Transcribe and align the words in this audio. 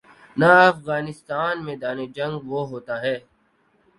نہ 0.37 0.51
افغانستان 0.67 1.55
میدان 1.65 1.97
جنگ 2.15 2.35
وہ 2.49 2.61
ہوتا 2.69 2.95
ہے۔ 3.01 3.15